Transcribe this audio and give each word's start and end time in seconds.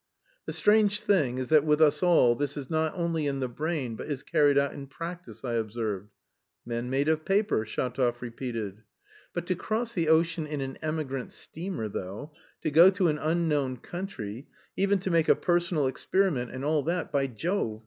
"The 0.47 0.53
strange 0.53 1.01
thing 1.01 1.37
is 1.37 1.49
that 1.49 1.63
with 1.63 1.79
us 1.79 2.01
all 2.01 2.33
this 2.33 2.57
is 2.57 2.71
not 2.71 2.93
only 2.95 3.27
in 3.27 3.39
the 3.39 3.47
brain 3.47 3.95
but 3.95 4.07
is 4.07 4.23
carried 4.23 4.57
out 4.57 4.73
in 4.73 4.87
practice," 4.87 5.45
I 5.45 5.53
observed. 5.53 6.09
"Men 6.65 6.89
made 6.89 7.07
of 7.07 7.23
paper," 7.23 7.65
Shatov 7.65 8.19
repeated. 8.19 8.81
"But 9.31 9.45
to 9.45 9.55
cross 9.55 9.93
the 9.93 10.09
ocean 10.09 10.47
in 10.47 10.59
an 10.59 10.77
emigrant 10.77 11.33
steamer, 11.33 11.87
though, 11.87 12.33
to 12.61 12.71
go 12.71 12.89
to 12.89 13.09
an 13.09 13.19
unknown 13.19 13.77
country, 13.77 14.47
even 14.75 14.97
to 15.01 15.11
make 15.11 15.29
a 15.29 15.35
personal 15.35 15.85
experiment 15.85 16.49
and 16.49 16.65
all 16.65 16.81
that 16.81 17.11
by 17.11 17.27
Jove... 17.27 17.79